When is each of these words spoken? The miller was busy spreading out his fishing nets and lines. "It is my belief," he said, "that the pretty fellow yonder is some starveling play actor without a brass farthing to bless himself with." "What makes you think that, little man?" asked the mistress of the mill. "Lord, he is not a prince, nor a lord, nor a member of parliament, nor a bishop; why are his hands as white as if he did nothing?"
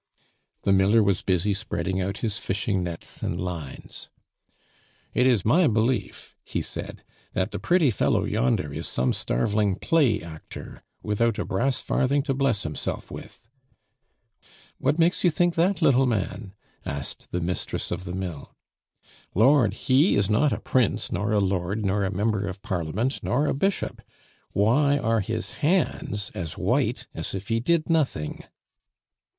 The 0.63 0.73
miller 0.73 1.03
was 1.03 1.21
busy 1.21 1.53
spreading 1.53 2.01
out 2.01 2.17
his 2.25 2.39
fishing 2.39 2.81
nets 2.81 3.21
and 3.21 3.39
lines. 3.39 4.09
"It 5.13 5.27
is 5.27 5.45
my 5.45 5.67
belief," 5.67 6.35
he 6.43 6.59
said, 6.59 7.03
"that 7.33 7.51
the 7.51 7.59
pretty 7.59 7.91
fellow 7.91 8.23
yonder 8.23 8.73
is 8.73 8.87
some 8.87 9.13
starveling 9.13 9.75
play 9.75 10.19
actor 10.19 10.81
without 11.03 11.37
a 11.37 11.45
brass 11.45 11.83
farthing 11.83 12.23
to 12.23 12.33
bless 12.33 12.63
himself 12.63 13.11
with." 13.11 13.47
"What 14.79 14.97
makes 14.97 15.23
you 15.23 15.29
think 15.29 15.53
that, 15.53 15.83
little 15.83 16.07
man?" 16.07 16.55
asked 16.83 17.29
the 17.31 17.39
mistress 17.39 17.91
of 17.91 18.03
the 18.05 18.15
mill. 18.15 18.55
"Lord, 19.35 19.75
he 19.75 20.15
is 20.15 20.31
not 20.31 20.51
a 20.51 20.59
prince, 20.59 21.11
nor 21.11 21.31
a 21.31 21.39
lord, 21.39 21.85
nor 21.85 22.03
a 22.03 22.11
member 22.11 22.47
of 22.47 22.63
parliament, 22.63 23.19
nor 23.21 23.45
a 23.45 23.53
bishop; 23.53 24.01
why 24.51 24.97
are 24.97 25.19
his 25.19 25.51
hands 25.61 26.31
as 26.33 26.57
white 26.57 27.05
as 27.13 27.35
if 27.35 27.49
he 27.49 27.59
did 27.59 27.87
nothing?" 27.87 28.45